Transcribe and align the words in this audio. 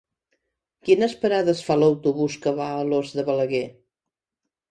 Quines 0.87 1.11
parades 1.25 1.59
fa 1.67 1.75
l'autobús 1.81 2.37
que 2.45 2.55
va 2.61 2.71
a 2.71 2.79
Alòs 2.87 3.13
de 3.19 3.27
Balaguer? 3.31 3.63